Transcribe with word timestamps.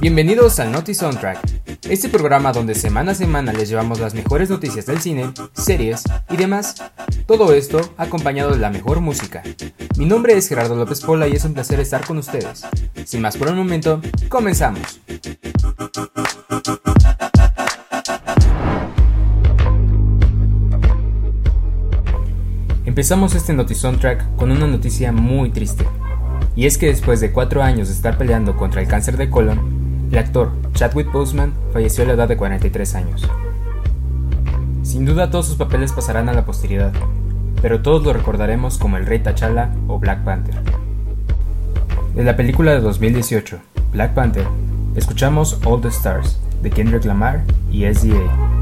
Bienvenidos 0.00 0.60
al 0.60 0.70
Naughty 0.70 0.92
Soundtrack, 0.92 1.40
este 1.88 2.10
programa 2.10 2.52
donde 2.52 2.74
semana 2.74 3.12
a 3.12 3.14
semana 3.14 3.54
les 3.54 3.70
llevamos 3.70 4.00
las 4.00 4.12
mejores 4.12 4.50
noticias 4.50 4.84
del 4.84 5.00
cine, 5.00 5.32
series 5.54 6.04
y 6.28 6.36
demás. 6.36 6.74
Todo 7.26 7.54
esto 7.54 7.80
acompañado 7.96 8.50
de 8.50 8.58
la 8.58 8.68
mejor 8.68 9.00
música. 9.00 9.42
Mi 9.96 10.04
nombre 10.04 10.36
es 10.36 10.46
Gerardo 10.46 10.76
López 10.76 11.00
Pola 11.00 11.26
y 11.26 11.32
es 11.32 11.44
un 11.46 11.54
placer 11.54 11.80
estar 11.80 12.06
con 12.06 12.18
ustedes. 12.18 12.66
Sin 13.06 13.22
más 13.22 13.38
por 13.38 13.48
el 13.48 13.54
momento, 13.54 14.02
comenzamos. 14.28 15.00
Empezamos 22.84 23.34
este 23.34 23.54
Naughty 23.54 23.74
Soundtrack 23.74 24.36
con 24.36 24.52
una 24.52 24.66
noticia 24.66 25.12
muy 25.12 25.50
triste. 25.50 25.86
Y 26.56 26.66
es 26.66 26.78
que 26.78 26.86
después 26.86 27.20
de 27.20 27.32
cuatro 27.32 27.62
años 27.62 27.88
de 27.88 27.94
estar 27.94 28.16
peleando 28.16 28.56
contra 28.56 28.80
el 28.80 28.88
cáncer 28.88 29.16
de 29.16 29.28
colon, 29.28 30.08
el 30.10 30.18
actor 30.18 30.52
Chadwick 30.74 31.10
Boseman 31.10 31.52
falleció 31.72 32.04
a 32.04 32.06
la 32.08 32.12
edad 32.12 32.28
de 32.28 32.36
43 32.36 32.94
años. 32.94 33.28
Sin 34.82 35.04
duda 35.04 35.30
todos 35.30 35.46
sus 35.46 35.56
papeles 35.56 35.92
pasarán 35.92 36.28
a 36.28 36.32
la 36.32 36.44
posteridad, 36.44 36.92
pero 37.60 37.82
todos 37.82 38.04
lo 38.04 38.12
recordaremos 38.12 38.78
como 38.78 38.96
el 38.96 39.06
Rey 39.06 39.18
T'Challa 39.18 39.74
o 39.88 39.98
Black 39.98 40.22
Panther. 40.22 40.54
De 42.14 42.22
la 42.22 42.36
película 42.36 42.72
de 42.72 42.80
2018, 42.80 43.58
Black 43.92 44.14
Panther, 44.14 44.46
escuchamos 44.94 45.58
All 45.64 45.80
the 45.80 45.88
Stars 45.88 46.38
de 46.62 46.70
Kendrick 46.70 47.04
Lamar 47.04 47.42
y 47.72 47.92
SDA. 47.92 48.53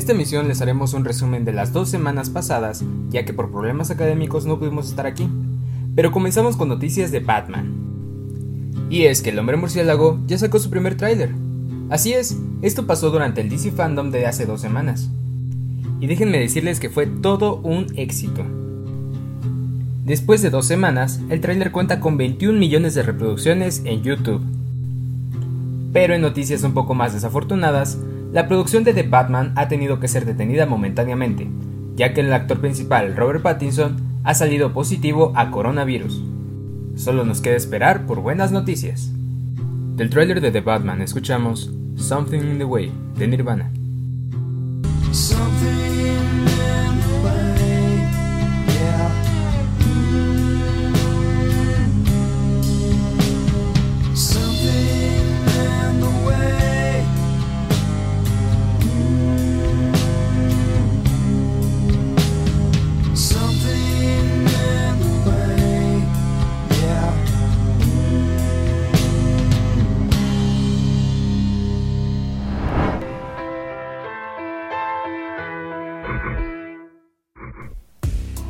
Esta 0.00 0.12
emisión 0.12 0.48
les 0.48 0.62
haremos 0.62 0.94
un 0.94 1.04
resumen 1.04 1.44
de 1.44 1.52
las 1.52 1.74
dos 1.74 1.90
semanas 1.90 2.30
pasadas, 2.30 2.82
ya 3.10 3.26
que 3.26 3.34
por 3.34 3.50
problemas 3.50 3.90
académicos 3.90 4.46
no 4.46 4.58
pudimos 4.58 4.88
estar 4.88 5.04
aquí. 5.04 5.28
Pero 5.94 6.10
comenzamos 6.10 6.56
con 6.56 6.68
noticias 6.68 7.10
de 7.10 7.20
Batman. 7.20 7.74
Y 8.88 9.02
es 9.02 9.20
que 9.20 9.28
el 9.28 9.38
hombre 9.38 9.58
murciélago 9.58 10.18
ya 10.26 10.38
sacó 10.38 10.58
su 10.58 10.70
primer 10.70 10.96
tráiler. 10.96 11.34
Así 11.90 12.14
es, 12.14 12.38
esto 12.62 12.86
pasó 12.86 13.10
durante 13.10 13.42
el 13.42 13.50
DC 13.50 13.72
Fandom 13.72 14.10
de 14.10 14.24
hace 14.24 14.46
dos 14.46 14.62
semanas. 14.62 15.10
Y 16.00 16.06
déjenme 16.06 16.38
decirles 16.38 16.80
que 16.80 16.88
fue 16.88 17.06
todo 17.06 17.56
un 17.56 17.86
éxito. 17.96 18.42
Después 20.06 20.40
de 20.40 20.48
dos 20.48 20.64
semanas, 20.64 21.20
el 21.28 21.42
tráiler 21.42 21.72
cuenta 21.72 22.00
con 22.00 22.16
21 22.16 22.58
millones 22.58 22.94
de 22.94 23.02
reproducciones 23.02 23.82
en 23.84 24.02
YouTube. 24.02 24.40
Pero 25.92 26.14
en 26.14 26.22
noticias 26.22 26.62
un 26.62 26.72
poco 26.72 26.94
más 26.94 27.12
desafortunadas, 27.12 27.98
la 28.32 28.46
producción 28.46 28.84
de 28.84 28.94
The 28.94 29.02
Batman 29.02 29.52
ha 29.56 29.68
tenido 29.68 29.98
que 29.98 30.08
ser 30.08 30.24
detenida 30.24 30.64
momentáneamente, 30.64 31.48
ya 31.96 32.14
que 32.14 32.20
el 32.20 32.32
actor 32.32 32.60
principal, 32.60 33.16
Robert 33.16 33.42
Pattinson, 33.42 33.96
ha 34.22 34.34
salido 34.34 34.72
positivo 34.72 35.32
a 35.34 35.50
coronavirus. 35.50 36.22
Solo 36.94 37.24
nos 37.24 37.40
queda 37.40 37.56
esperar 37.56 38.06
por 38.06 38.20
buenas 38.20 38.52
noticias. 38.52 39.10
Del 39.96 40.10
tráiler 40.10 40.40
de 40.40 40.52
The 40.52 40.60
Batman 40.60 41.02
escuchamos 41.02 41.72
Something 41.96 42.40
in 42.40 42.58
the 42.58 42.64
Way 42.64 42.92
de 43.16 43.26
Nirvana. 43.26 43.72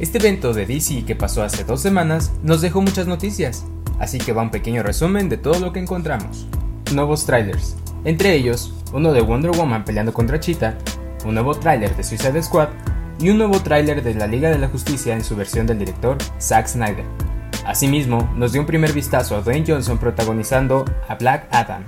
Este 0.00 0.16
evento 0.16 0.54
de 0.54 0.64
DC 0.64 1.04
que 1.04 1.14
pasó 1.14 1.42
hace 1.42 1.62
dos 1.62 1.82
semanas 1.82 2.32
nos 2.42 2.62
dejó 2.62 2.80
muchas 2.80 3.06
noticias, 3.06 3.66
así 3.98 4.16
que 4.16 4.32
va 4.32 4.40
un 4.40 4.50
pequeño 4.50 4.82
resumen 4.82 5.28
de 5.28 5.36
todo 5.36 5.60
lo 5.60 5.74
que 5.74 5.78
encontramos. 5.78 6.46
Nuevos 6.94 7.26
trailers, 7.26 7.76
entre 8.04 8.32
ellos 8.32 8.72
uno 8.94 9.12
de 9.12 9.20
Wonder 9.20 9.50
Woman 9.50 9.84
peleando 9.84 10.14
contra 10.14 10.40
Cheetah, 10.40 10.78
un 11.26 11.34
nuevo 11.34 11.54
tráiler 11.54 11.94
de 11.94 12.02
Suicide 12.02 12.42
Squad 12.42 12.70
y 13.20 13.28
un 13.28 13.36
nuevo 13.36 13.60
tráiler 13.60 14.02
de 14.02 14.14
la 14.14 14.26
Liga 14.26 14.48
de 14.48 14.56
la 14.56 14.68
Justicia 14.68 15.14
en 15.14 15.22
su 15.22 15.36
versión 15.36 15.66
del 15.66 15.78
director 15.78 16.16
Zack 16.40 16.68
Snyder. 16.68 17.04
Asimismo, 17.66 18.32
nos 18.36 18.52
dio 18.52 18.62
un 18.62 18.66
primer 18.66 18.94
vistazo 18.94 19.36
a 19.36 19.42
Dwayne 19.42 19.66
Johnson 19.68 19.98
protagonizando 19.98 20.86
a 21.08 21.14
Black 21.16 21.46
Adam. 21.50 21.84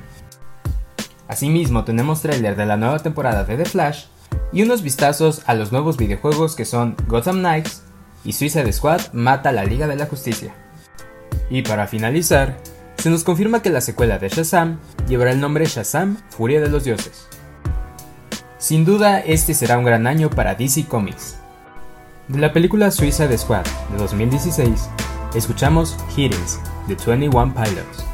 Asimismo, 1.28 1.84
tenemos 1.84 2.20
tráiler 2.20 2.56
de 2.56 2.66
la 2.66 2.76
nueva 2.76 2.98
temporada 2.98 3.44
de 3.44 3.56
The 3.56 3.64
Flash 3.64 4.04
y 4.52 4.60
unos 4.60 4.82
vistazos 4.82 5.40
a 5.46 5.54
los 5.54 5.72
nuevos 5.72 5.96
videojuegos 5.96 6.54
que 6.54 6.66
son 6.66 6.94
Gotham 7.08 7.38
Knights 7.38 7.84
y 8.24 8.32
Suicide 8.32 8.72
Squad 8.72 9.12
mata 9.12 9.50
a 9.50 9.52
la 9.52 9.64
Liga 9.64 9.86
de 9.86 9.96
la 9.96 10.06
Justicia. 10.06 10.54
Y 11.50 11.62
para 11.62 11.86
finalizar, 11.86 12.58
se 12.96 13.10
nos 13.10 13.24
confirma 13.24 13.62
que 13.62 13.70
la 13.70 13.80
secuela 13.80 14.18
de 14.18 14.28
Shazam 14.28 14.78
llevará 15.08 15.32
el 15.32 15.40
nombre 15.40 15.66
Shazam 15.66 16.16
Furia 16.30 16.60
de 16.60 16.68
los 16.68 16.84
Dioses. 16.84 17.26
Sin 18.58 18.84
duda, 18.84 19.18
este 19.20 19.54
será 19.54 19.76
un 19.76 19.84
gran 19.84 20.06
año 20.06 20.30
para 20.30 20.54
DC 20.54 20.86
Comics. 20.86 21.36
De 22.28 22.38
la 22.38 22.52
película 22.52 22.90
Suicide 22.90 23.36
Squad 23.36 23.64
de 23.90 23.98
2016, 23.98 24.88
escuchamos 25.34 25.96
Heroes 26.16 26.60
de 26.86 26.94
21 26.94 27.54
Pilots. 27.54 28.11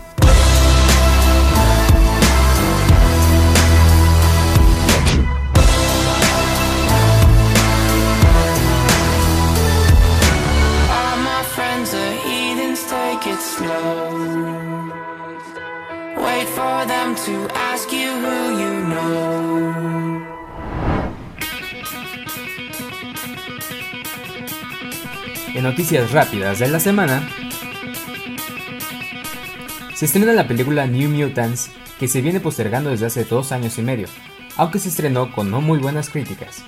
En 25.55 25.65
noticias 25.65 26.13
rápidas 26.13 26.61
de 26.61 26.69
la 26.69 26.79
semana, 26.79 27.29
se 29.95 30.05
estrena 30.05 30.33
la 30.33 30.47
película 30.47 30.87
New 30.87 31.11
Mutants, 31.11 31.73
que 31.99 32.07
se 32.07 32.21
viene 32.21 32.39
postergando 32.39 32.91
desde 32.91 33.07
hace 33.07 33.25
dos 33.25 33.51
años 33.51 33.77
y 33.79 33.83
medio, 33.83 34.07
aunque 34.57 34.79
se 34.79 34.89
estrenó 34.89 35.33
con 35.33 35.51
no 35.51 35.61
muy 35.61 35.81
buenas 35.81 36.11
críticas. 36.11 36.63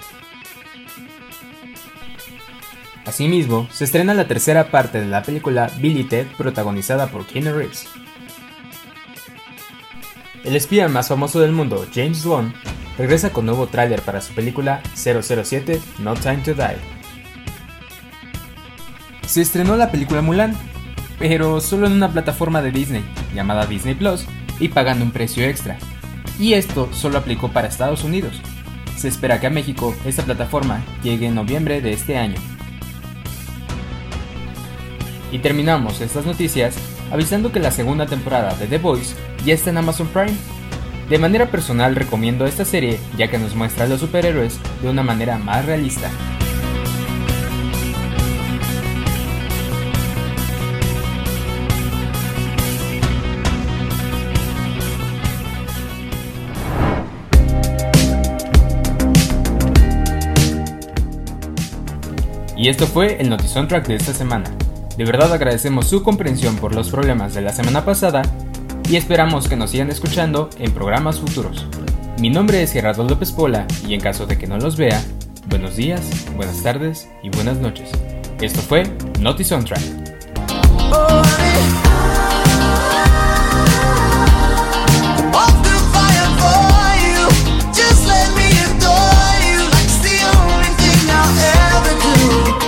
Asimismo, 3.07 3.69
se 3.71 3.85
estrena 3.85 4.15
la 4.15 4.27
tercera 4.27 4.73
parte 4.73 5.01
de 5.01 5.07
la 5.07 5.23
película 5.23 5.71
Billy 5.79 6.03
Ted, 6.03 6.27
protagonizada 6.37 7.07
por 7.07 7.27
Keanu 7.27 7.57
Reeves. 7.57 7.87
El 10.51 10.57
espía 10.57 10.89
más 10.89 11.07
famoso 11.07 11.39
del 11.39 11.53
mundo, 11.53 11.87
James 11.95 12.25
Bond, 12.25 12.53
regresa 12.99 13.31
con 13.33 13.47
nuevo 13.47 13.69
tráiler 13.69 14.03
para 14.03 14.21
su 14.21 14.35
película 14.35 14.83
007 14.95 15.81
No 16.01 16.15
Time 16.15 16.39
to 16.39 16.55
Die 16.55 17.01
se 19.31 19.43
estrenó 19.43 19.77
la 19.77 19.93
película 19.93 20.23
Mulan, 20.23 20.57
pero 21.21 21.61
solo 21.61 21.87
en 21.87 21.93
una 21.93 22.11
plataforma 22.11 22.63
de 22.63 22.73
Disney, 22.73 23.05
llamada 23.33 23.65
Disney 23.65 23.95
Plus, 23.95 24.27
y 24.59 24.67
pagando 24.67 25.05
un 25.05 25.13
precio 25.13 25.45
extra. 25.45 25.79
Y 26.41 26.55
esto 26.55 26.89
solo 26.93 27.19
aplicó 27.19 27.47
para 27.53 27.69
Estados 27.69 28.03
Unidos. 28.03 28.43
Se 28.97 29.07
espera 29.07 29.39
que 29.39 29.47
a 29.47 29.51
México 29.51 29.95
esta 30.05 30.25
plataforma 30.25 30.83
llegue 31.05 31.29
en 31.29 31.37
noviembre 31.37 31.81
de 31.81 31.93
este 31.93 32.19
año. 32.19 32.41
Y 35.33 35.39
terminamos 35.39 36.01
estas 36.01 36.27
noticias 36.27 36.77
avisando 37.13 37.53
que 37.53 37.61
la 37.61 37.71
segunda 37.71 38.07
temporada 38.07 38.55
de 38.57 38.67
The 38.67 38.79
Voice 38.79 39.15
ya 39.45 39.55
está 39.55 39.71
en 39.71 39.79
Amazon 39.79 40.09
Prime. 40.09 40.37
De 41.09 41.19
manera 41.19 41.51
personal 41.51 41.95
recomiendo 41.97 42.47
esta 42.47 42.65
serie 42.65 43.01
ya 43.17 43.29
que 43.29 43.39
nos 43.39 43.55
muestra 43.55 43.85
a 43.85 43.89
los 43.89 44.01
superhéroes 44.01 44.59
de 44.83 44.89
una 44.89 45.03
manera 45.03 45.39
más 45.39 45.65
realista. 45.65 46.11
Y 62.57 62.69
esto 62.69 62.87
fue 62.87 63.19
el 63.19 63.31
Notizón 63.31 63.69
Track 63.69 63.87
de 63.87 63.95
esta 63.95 64.13
semana. 64.13 64.45
De 65.01 65.07
verdad 65.07 65.33
agradecemos 65.33 65.87
su 65.87 66.03
comprensión 66.03 66.57
por 66.57 66.75
los 66.75 66.91
problemas 66.91 67.33
de 67.33 67.41
la 67.41 67.55
semana 67.55 67.87
pasada 67.87 68.21
y 68.87 68.97
esperamos 68.97 69.49
que 69.49 69.57
nos 69.57 69.71
sigan 69.71 69.89
escuchando 69.89 70.51
en 70.59 70.73
programas 70.73 71.21
futuros. 71.21 71.67
Mi 72.19 72.29
nombre 72.29 72.63
es 72.63 72.73
Gerardo 72.73 73.05
López 73.05 73.33
Pola 73.33 73.67
y 73.89 73.95
en 73.95 74.03
caso 74.03 74.27
de 74.27 74.37
que 74.37 74.47
no 74.47 74.59
los 74.59 74.77
vea, 74.77 75.03
buenos 75.47 75.75
días, 75.75 76.03
buenas 76.37 76.63
tardes 76.63 77.09
y 77.23 77.31
buenas 77.31 77.57
noches. 77.57 77.91
Esto 78.43 78.61
fue 78.61 78.83
Notizón 79.19 79.65
Track. 79.65 79.81
Oh, 80.93 81.23